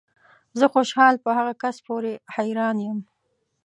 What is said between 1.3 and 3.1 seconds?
هغه کس پورې حیران یم